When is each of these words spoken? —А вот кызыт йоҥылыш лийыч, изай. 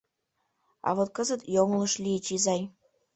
—А 0.87 0.89
вот 0.97 1.09
кызыт 1.15 1.41
йоҥылыш 1.55 1.93
лийыч, 2.03 2.25
изай. 2.35 2.61